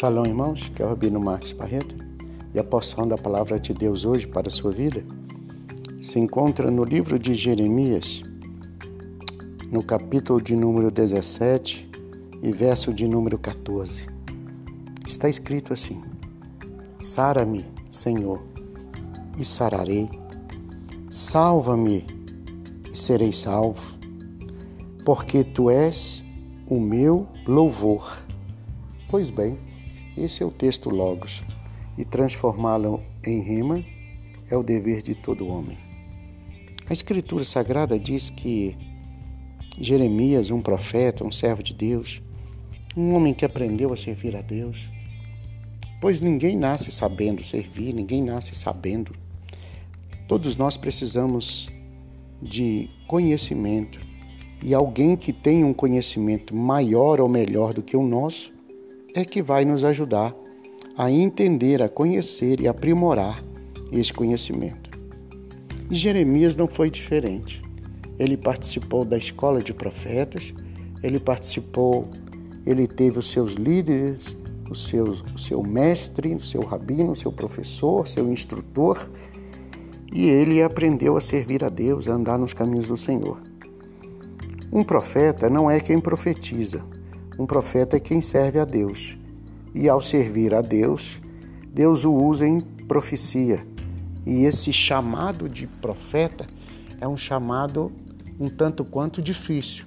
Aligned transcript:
Shalom, 0.00 0.26
irmãos, 0.26 0.68
que 0.68 0.80
é 0.80 0.84
o 0.84 0.90
Rabino 0.90 1.18
Marcos 1.18 1.52
Barreto 1.52 1.96
e 2.54 2.58
a 2.60 2.62
porção 2.62 3.08
da 3.08 3.18
palavra 3.18 3.58
de 3.58 3.74
Deus 3.74 4.04
hoje 4.04 4.28
para 4.28 4.46
a 4.46 4.50
sua 4.50 4.70
vida 4.70 5.04
se 6.00 6.20
encontra 6.20 6.70
no 6.70 6.84
livro 6.84 7.18
de 7.18 7.34
Jeremias, 7.34 8.22
no 9.72 9.82
capítulo 9.82 10.40
de 10.40 10.54
número 10.54 10.92
17 10.92 11.90
e 12.40 12.52
verso 12.52 12.94
de 12.94 13.08
número 13.08 13.36
14. 13.40 14.06
Está 15.04 15.28
escrito 15.28 15.72
assim: 15.72 16.00
Sara-me, 17.00 17.64
Senhor, 17.90 18.40
e 19.36 19.44
sararei, 19.44 20.08
salva-me 21.10 22.06
e 22.88 22.96
serei 22.96 23.32
salvo, 23.32 23.98
porque 25.04 25.42
tu 25.42 25.68
és 25.68 26.24
o 26.68 26.78
meu 26.78 27.26
louvor. 27.48 28.16
Pois 29.10 29.30
bem, 29.30 29.58
esse 30.24 30.42
é 30.42 30.46
o 30.46 30.50
texto 30.50 30.90
Logos, 30.90 31.44
e 31.96 32.04
transformá-lo 32.04 33.02
em 33.24 33.40
rima 33.40 33.84
é 34.50 34.56
o 34.56 34.62
dever 34.62 35.02
de 35.02 35.14
todo 35.14 35.48
homem. 35.48 35.78
A 36.88 36.92
Escritura 36.92 37.44
Sagrada 37.44 37.98
diz 37.98 38.30
que 38.30 38.76
Jeremias, 39.78 40.50
um 40.50 40.60
profeta, 40.60 41.24
um 41.24 41.30
servo 41.30 41.62
de 41.62 41.74
Deus, 41.74 42.22
um 42.96 43.14
homem 43.14 43.34
que 43.34 43.44
aprendeu 43.44 43.92
a 43.92 43.96
servir 43.96 44.34
a 44.36 44.40
Deus, 44.40 44.90
pois 46.00 46.20
ninguém 46.20 46.56
nasce 46.56 46.90
sabendo 46.90 47.44
servir, 47.44 47.94
ninguém 47.94 48.22
nasce 48.22 48.54
sabendo. 48.54 49.14
Todos 50.26 50.56
nós 50.56 50.76
precisamos 50.76 51.68
de 52.42 52.88
conhecimento 53.06 54.00
e 54.62 54.74
alguém 54.74 55.16
que 55.16 55.32
tem 55.32 55.64
um 55.64 55.72
conhecimento 55.72 56.54
maior 56.54 57.20
ou 57.20 57.28
melhor 57.28 57.72
do 57.72 57.82
que 57.82 57.96
o 57.96 58.02
nosso 58.02 58.52
é 59.18 59.24
que 59.24 59.42
vai 59.42 59.64
nos 59.64 59.84
ajudar 59.84 60.34
a 60.96 61.10
entender, 61.10 61.82
a 61.82 61.88
conhecer 61.88 62.60
e 62.60 62.68
aprimorar 62.68 63.42
esse 63.90 64.12
conhecimento. 64.12 64.90
E 65.90 65.94
Jeremias 65.94 66.54
não 66.54 66.68
foi 66.68 66.90
diferente. 66.90 67.62
Ele 68.18 68.36
participou 68.36 69.04
da 69.04 69.16
escola 69.16 69.62
de 69.62 69.74
profetas, 69.74 70.54
ele 71.02 71.18
participou, 71.18 72.08
ele 72.66 72.86
teve 72.86 73.18
os 73.18 73.30
seus 73.30 73.54
líderes, 73.54 74.36
o 74.70 74.74
seu, 74.74 75.04
o 75.04 75.38
seu 75.38 75.62
mestre, 75.62 76.34
o 76.34 76.40
seu 76.40 76.62
rabino, 76.62 77.12
o 77.12 77.16
seu 77.16 77.32
professor, 77.32 78.06
seu 78.06 78.30
instrutor, 78.30 79.10
e 80.12 80.28
ele 80.28 80.62
aprendeu 80.62 81.16
a 81.16 81.20
servir 81.20 81.64
a 81.64 81.68
Deus, 81.68 82.08
a 82.08 82.12
andar 82.12 82.38
nos 82.38 82.52
caminhos 82.52 82.88
do 82.88 82.96
Senhor. 82.96 83.40
Um 84.72 84.84
profeta 84.84 85.48
não 85.48 85.70
é 85.70 85.80
quem 85.80 85.98
profetiza, 85.98 86.84
um 87.38 87.46
profeta 87.46 87.96
é 87.96 88.00
quem 88.00 88.20
serve 88.20 88.58
a 88.58 88.64
Deus. 88.64 89.16
E 89.74 89.88
ao 89.88 90.00
servir 90.00 90.52
a 90.54 90.60
Deus, 90.60 91.20
Deus 91.72 92.04
o 92.04 92.12
usa 92.12 92.46
em 92.46 92.60
profecia. 92.60 93.64
E 94.26 94.44
esse 94.44 94.72
chamado 94.72 95.48
de 95.48 95.66
profeta 95.66 96.46
é 97.00 97.06
um 97.06 97.16
chamado 97.16 97.92
um 98.40 98.48
tanto 98.48 98.84
quanto 98.84 99.22
difícil, 99.22 99.84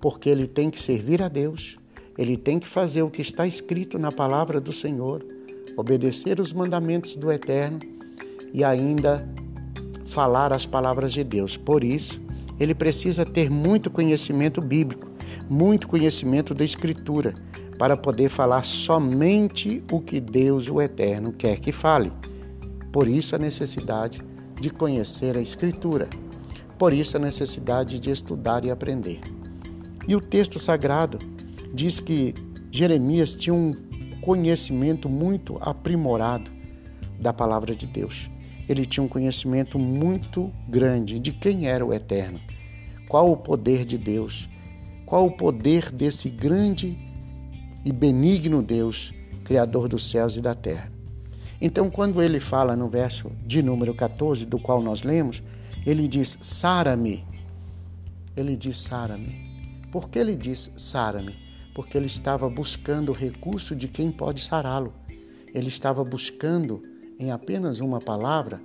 porque 0.00 0.28
ele 0.28 0.46
tem 0.46 0.70
que 0.70 0.80
servir 0.80 1.22
a 1.22 1.28
Deus, 1.28 1.76
ele 2.16 2.36
tem 2.36 2.58
que 2.58 2.66
fazer 2.66 3.02
o 3.02 3.10
que 3.10 3.20
está 3.20 3.46
escrito 3.46 3.98
na 3.98 4.10
palavra 4.10 4.60
do 4.60 4.72
Senhor, 4.72 5.24
obedecer 5.76 6.40
os 6.40 6.52
mandamentos 6.52 7.16
do 7.16 7.30
Eterno 7.30 7.80
e 8.52 8.62
ainda 8.62 9.28
falar 10.06 10.52
as 10.52 10.66
palavras 10.66 11.12
de 11.12 11.24
Deus. 11.24 11.56
Por 11.56 11.82
isso, 11.82 12.20
ele 12.58 12.74
precisa 12.74 13.24
ter 13.24 13.50
muito 13.50 13.90
conhecimento 13.90 14.60
bíblico 14.60 15.11
muito 15.48 15.88
conhecimento 15.88 16.54
da 16.54 16.64
Escritura 16.64 17.34
para 17.78 17.96
poder 17.96 18.28
falar 18.28 18.64
somente 18.64 19.82
o 19.90 20.00
que 20.00 20.20
Deus, 20.20 20.68
o 20.68 20.80
Eterno, 20.80 21.32
quer 21.32 21.58
que 21.58 21.72
fale. 21.72 22.12
Por 22.92 23.08
isso 23.08 23.34
a 23.34 23.38
necessidade 23.38 24.22
de 24.60 24.70
conhecer 24.70 25.36
a 25.36 25.40
Escritura. 25.40 26.08
Por 26.78 26.92
isso 26.92 27.16
a 27.16 27.20
necessidade 27.20 27.98
de 27.98 28.10
estudar 28.10 28.64
e 28.64 28.70
aprender. 28.70 29.20
E 30.06 30.14
o 30.14 30.20
texto 30.20 30.58
sagrado 30.58 31.18
diz 31.72 32.00
que 32.00 32.34
Jeremias 32.70 33.34
tinha 33.34 33.54
um 33.54 33.74
conhecimento 34.20 35.08
muito 35.08 35.58
aprimorado 35.60 36.50
da 37.18 37.32
palavra 37.32 37.74
de 37.74 37.86
Deus. 37.86 38.30
Ele 38.68 38.86
tinha 38.86 39.02
um 39.02 39.08
conhecimento 39.08 39.78
muito 39.78 40.52
grande 40.68 41.18
de 41.18 41.32
quem 41.32 41.66
era 41.66 41.84
o 41.84 41.92
Eterno, 41.92 42.40
qual 43.08 43.30
o 43.30 43.36
poder 43.36 43.84
de 43.84 43.98
Deus, 43.98 44.48
qual 45.12 45.26
o 45.26 45.30
poder 45.30 45.92
desse 45.92 46.30
grande 46.30 46.98
e 47.84 47.92
benigno 47.92 48.62
Deus, 48.62 49.12
Criador 49.44 49.86
dos 49.86 50.08
céus 50.08 50.36
e 50.36 50.40
da 50.40 50.54
terra? 50.54 50.90
Então, 51.60 51.90
quando 51.90 52.22
ele 52.22 52.40
fala 52.40 52.74
no 52.74 52.88
verso 52.88 53.30
de 53.44 53.62
número 53.62 53.92
14, 53.92 54.46
do 54.46 54.58
qual 54.58 54.80
nós 54.80 55.02
lemos, 55.02 55.42
ele 55.84 56.08
diz: 56.08 56.38
Sara-me. 56.40 57.26
Ele 58.34 58.56
diz: 58.56 58.78
Sara-me. 58.78 59.82
Por 59.92 60.08
que 60.08 60.18
ele 60.18 60.34
diz: 60.34 60.72
Sara-me? 60.78 61.36
Porque 61.74 61.98
ele 61.98 62.06
estava 62.06 62.48
buscando 62.48 63.10
o 63.10 63.14
recurso 63.14 63.76
de 63.76 63.88
quem 63.88 64.10
pode 64.10 64.42
sará-lo. 64.42 64.94
Ele 65.52 65.68
estava 65.68 66.02
buscando, 66.02 66.80
em 67.20 67.30
apenas 67.30 67.80
uma 67.80 68.00
palavra, 68.00 68.60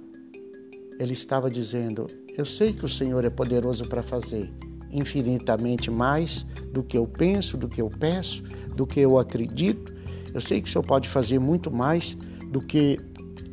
ele 0.98 1.12
estava 1.12 1.52
dizendo: 1.52 2.08
Eu 2.38 2.46
sei 2.46 2.72
que 2.72 2.86
o 2.86 2.90
Senhor 2.90 3.26
é 3.26 3.30
poderoso 3.30 3.86
para 3.90 4.02
fazer, 4.02 4.50
infinitamente 4.92 5.90
mais 5.92 6.46
do 6.72 6.84
que 6.84 6.98
eu 6.98 7.08
penso, 7.08 7.58
do 7.58 7.68
que 7.68 7.82
eu 7.82 7.90
peço, 7.90 8.44
do 8.76 8.86
que 8.86 9.00
eu 9.00 9.18
acredito. 9.18 9.94
Eu 10.34 10.42
sei 10.42 10.62
que 10.62 10.70
o 10.70 10.72
Senhor 10.72 10.84
pode 10.84 11.10
fazer 11.10 11.40
muito 11.40 11.72
mais 11.72 12.18
do 12.52 12.62
que 12.62 13.00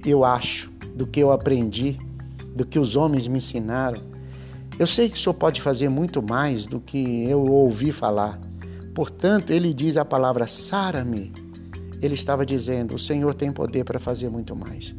eu 0.04 0.24
acho, 0.24 0.70
do 0.94 1.06
que 1.06 1.20
eu 1.20 1.30
aprendi, 1.30 1.98
do 2.54 2.66
que 2.66 2.78
os 2.78 2.96
homens 2.96 3.26
me 3.26 3.38
ensinaram. 3.38 4.02
Eu 4.78 4.86
sei 4.86 5.08
que 5.08 5.16
o 5.16 5.18
Senhor 5.18 5.34
pode 5.34 5.60
fazer 5.60 5.88
muito 5.88 6.22
mais 6.22 6.66
do 6.66 6.80
que 6.80 7.24
eu 7.28 7.40
ouvi 7.40 7.92
falar. 7.92 8.40
Portanto, 8.94 9.52
ele 9.52 9.72
diz 9.72 9.96
a 9.96 10.04
palavra 10.04 10.46
Sara-me. 10.46 11.32
Ele 12.02 12.14
estava 12.14 12.44
dizendo: 12.44 12.94
O 12.94 12.98
Senhor 12.98 13.34
tem 13.34 13.52
poder 13.52 13.84
para 13.84 13.98
fazer 13.98 14.28
muito 14.28 14.54
mais. 14.54 14.94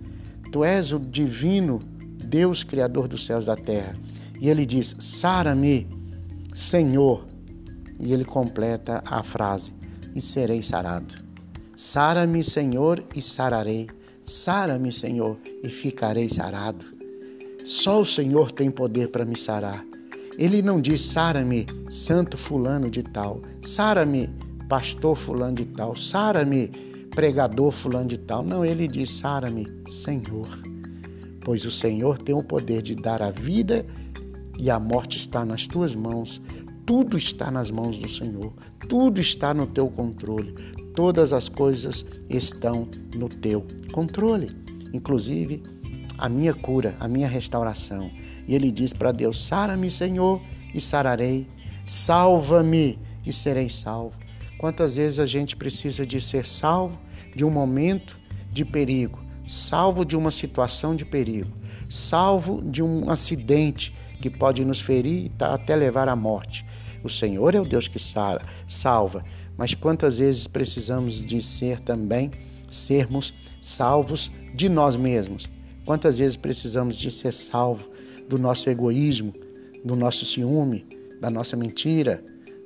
Tu 0.52 0.64
és 0.64 0.92
o 0.92 1.00
divino 1.00 1.82
Deus 2.26 2.64
Criador 2.64 3.08
dos 3.08 3.26
céus 3.26 3.44
e 3.44 3.48
da 3.48 3.56
terra. 3.56 3.94
E 4.40 4.50
ele 4.50 4.66
diz: 4.66 4.96
Sara-me 5.00 5.88
Senhor. 6.56 7.28
E 8.00 8.14
ele 8.14 8.24
completa 8.24 9.04
a 9.06 9.22
frase: 9.22 9.74
E 10.16 10.22
serei 10.22 10.64
sarado. 10.64 11.14
Sara-me, 11.76 12.46
Senhor, 12.46 13.04
e 13.14 13.22
sararei. 13.22 13.88
Sara-me, 14.24 14.94
Senhor, 14.94 15.38
e 15.62 15.70
ficarei 15.70 16.30
sarado. 16.30 16.86
Só 17.66 18.00
o 18.00 18.06
Senhor 18.06 18.54
tem 18.54 18.72
poder 18.72 19.10
para 19.10 19.26
me 19.26 19.38
sarar. 19.38 19.86
Ele 20.38 20.62
não 20.62 20.80
diz 20.80 21.02
sara-me, 21.02 21.66
santo 21.90 22.38
fulano 22.38 22.90
de 22.90 23.04
tal. 23.04 23.42
Sara-me, 23.62 24.30
pastor 24.70 25.18
fulano 25.18 25.56
de 25.56 25.66
tal. 25.66 25.94
Sara-me, 25.94 26.70
pregador 27.14 27.72
fulano 27.72 28.08
de 28.08 28.18
tal. 28.18 28.44
Não, 28.44 28.64
ele 28.64 28.88
diz 28.88 29.12
sara-me, 29.12 29.68
Senhor. 29.90 30.48
Pois 31.42 31.66
o 31.66 31.72
Senhor 31.72 32.18
tem 32.18 32.34
o 32.34 32.44
poder 32.44 32.82
de 32.82 32.96
dar 32.96 33.22
a 33.22 33.30
vida 33.30 33.86
e 33.86 34.05
a 34.70 34.80
morte 34.80 35.18
está 35.18 35.46
nas 35.46 35.68
tuas 35.68 35.94
mãos. 35.94 36.42
Tudo 36.86 37.18
está 37.18 37.50
nas 37.50 37.72
mãos 37.72 37.98
do 37.98 38.08
Senhor, 38.08 38.54
tudo 38.88 39.20
está 39.20 39.56
no 39.56 39.66
teu 39.66 39.90
controle, 39.90 40.54
todas 40.96 41.34
as 41.34 41.50
coisas 41.50 42.06
estão 42.30 42.88
no 43.16 43.28
teu 43.28 43.66
controle, 43.92 44.56
inclusive 44.94 45.64
a 46.16 46.30
minha 46.30 46.54
cura, 46.54 46.96
a 47.00 47.08
minha 47.08 47.28
restauração. 47.28 48.12
E 48.48 48.54
ele 48.54 48.72
diz 48.72 48.94
para 48.94 49.12
Deus: 49.12 49.48
Sara-me, 49.48 49.90
Senhor, 49.90 50.40
e 50.76 50.80
sararei, 50.80 51.48
salva-me 51.86 53.00
e 53.26 53.34
serei 53.34 53.68
salvo. 53.68 54.18
Quantas 54.58 54.96
vezes 54.96 55.20
a 55.20 55.26
gente 55.26 55.56
precisa 55.56 56.06
de 56.06 56.22
ser 56.22 56.46
salvo 56.46 57.00
de 57.36 57.44
um 57.44 57.50
momento 57.50 58.18
de 58.52 58.64
perigo, 58.64 59.24
salvo 59.48 60.06
de 60.06 60.16
uma 60.16 60.32
situação 60.32 60.96
de 60.96 61.04
perigo, 61.04 61.52
salvo 61.90 62.62
de 62.62 62.82
um 62.82 63.10
acidente 63.10 63.94
que 64.16 64.30
pode 64.30 64.64
nos 64.64 64.82
ferir 64.82 65.26
e 65.26 65.32
até 65.44 65.76
levar 65.76 66.08
à 66.08 66.16
morte. 66.16 66.66
O 67.04 67.10
Senhor 67.10 67.54
é 67.54 67.60
o 67.60 67.66
Deus 67.66 67.88
que 67.88 68.00
salva, 68.00 69.24
mas 69.58 69.74
quantas 69.74 70.18
vezes 70.18 70.48
precisamos 70.48 71.24
de 71.24 71.42
ser 71.42 71.80
também, 71.80 72.32
sermos 72.70 73.34
salvos 73.62 74.32
de 74.54 74.68
nós 74.68 74.96
mesmos? 74.96 75.50
Quantas 75.86 76.18
vezes 76.18 76.36
precisamos 76.36 76.98
de 76.98 77.12
ser 77.12 77.34
salvo 77.34 77.90
do 78.28 78.40
nosso 78.40 78.70
egoísmo, 78.70 79.34
do 79.84 79.96
nosso 79.96 80.26
ciúme, 80.26 80.86
da 81.22 81.30
nossa 81.30 81.56
mentira, 81.56 82.24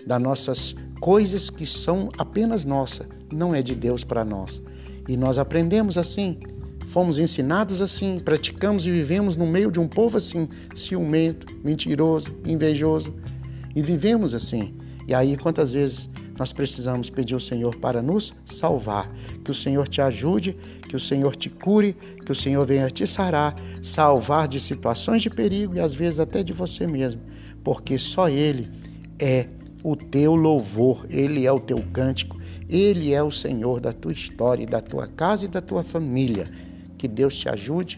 das 0.08 0.22
nossas 0.22 0.76
coisas 1.02 1.50
que 1.50 1.66
são 1.66 2.10
apenas 2.18 2.64
nossas, 2.64 3.08
não 3.32 3.54
é 3.54 3.62
de 3.62 3.76
Deus 3.76 4.04
para 4.04 4.24
nós. 4.24 4.62
E 5.08 5.18
nós 5.18 5.38
aprendemos 5.38 5.98
assim, 5.98 6.40
Fomos 6.90 7.20
ensinados 7.20 7.82
assim, 7.82 8.18
praticamos 8.18 8.88
e 8.88 8.92
vivemos 8.92 9.36
no 9.36 9.46
meio 9.46 9.72
de 9.72 9.80
um 9.80 9.88
povo 9.88 10.18
assim, 10.18 10.50
ciumento, 10.76 11.46
mentiroso, 11.64 12.36
invejoso. 12.44 13.14
E 13.76 13.82
vivemos 13.84 14.34
assim. 14.34 14.74
E 15.08 15.14
aí, 15.14 15.38
quantas 15.38 15.74
vezes 15.74 16.10
nós 16.40 16.52
precisamos 16.52 17.12
pedir 17.12 17.36
ao 17.36 17.40
Senhor 17.40 17.76
para 17.76 18.02
nos 18.02 18.34
salvar. 18.44 19.08
Que 19.46 19.52
o 19.52 19.54
Senhor 19.54 19.88
te 19.88 20.02
ajude, 20.02 20.58
que 20.88 20.96
o 20.96 21.00
Senhor 21.00 21.36
te 21.36 21.48
cure, 21.48 21.96
que 22.26 22.32
o 22.32 22.36
Senhor 22.36 22.66
venha 22.66 22.90
te 22.90 23.06
sarar, 23.06 23.54
salvar 23.84 24.48
de 24.48 24.60
situações 24.60 25.22
de 25.22 25.30
perigo 25.30 25.76
e 25.76 25.80
às 25.80 25.94
vezes 25.94 26.20
até 26.20 26.42
de 26.42 26.54
você 26.54 26.88
mesmo, 26.88 27.22
porque 27.64 28.00
só 28.00 28.28
Ele 28.28 28.68
é 29.20 29.48
o 29.84 29.96
teu 29.96 30.34
louvor, 30.34 31.06
Ele 31.08 31.46
é 31.46 31.52
o 31.52 31.60
teu 31.60 31.84
cântico, 31.94 32.40
Ele 32.68 33.14
é 33.14 33.22
o 33.22 33.30
Senhor 33.30 33.80
da 33.80 33.94
tua 33.94 34.12
história, 34.12 34.66
da 34.66 34.82
tua 34.82 35.06
casa 35.06 35.46
e 35.46 35.48
da 35.48 35.62
tua 35.62 35.84
família. 35.84 36.48
Que 37.00 37.08
Deus 37.08 37.36
te 37.36 37.50
ajude, 37.50 37.98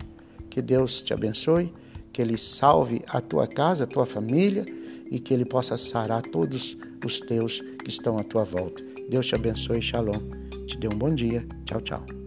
que 0.49 0.61
Deus 0.61 1.01
te 1.01 1.13
abençoe, 1.13 1.73
que 2.13 2.21
Ele 2.21 2.37
salve 2.37 3.01
a 3.07 3.19
tua 3.19 3.47
casa, 3.47 3.83
a 3.83 3.87
tua 3.87 4.05
família 4.05 4.63
e 5.09 5.19
que 5.19 5.33
Ele 5.33 5.43
possa 5.43 5.77
sarar 5.77 6.21
todos 6.21 6.77
os 7.05 7.19
teus 7.19 7.59
que 7.83 7.89
estão 7.89 8.17
à 8.17 8.23
tua 8.23 8.45
volta. 8.45 8.81
Deus 9.09 9.27
te 9.27 9.35
abençoe, 9.35 9.81
shalom. 9.81 10.21
Te 10.65 10.77
dê 10.77 10.87
um 10.87 10.97
bom 10.97 11.13
dia. 11.13 11.45
Tchau, 11.65 11.81
tchau. 11.81 12.20